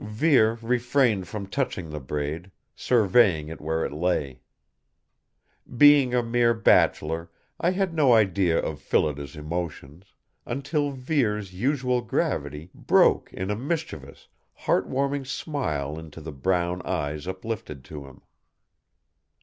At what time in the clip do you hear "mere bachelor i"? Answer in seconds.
6.23-7.69